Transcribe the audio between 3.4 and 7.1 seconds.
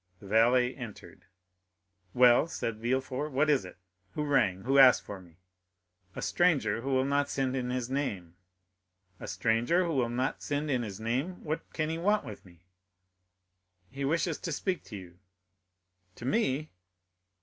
is it?—Who rang?—Who asked for me?" "A stranger who will